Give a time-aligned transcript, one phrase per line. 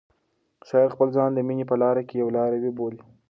[0.67, 3.01] شاعر خپل ځان د مینې په لاره کې یو لاروی بولي.